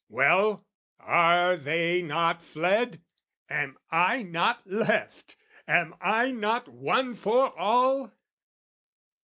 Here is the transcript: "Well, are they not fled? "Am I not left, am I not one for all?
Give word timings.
"Well, 0.09 0.65
are 0.99 1.55
they 1.55 2.01
not 2.01 2.41
fled? 2.41 3.03
"Am 3.51 3.77
I 3.91 4.23
not 4.23 4.65
left, 4.65 5.35
am 5.67 5.93
I 6.01 6.31
not 6.31 6.67
one 6.67 7.13
for 7.13 7.55
all? 7.55 8.11